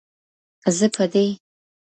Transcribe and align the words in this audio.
زه 0.77 0.87
په 0.95 1.05
دې 1.13 1.25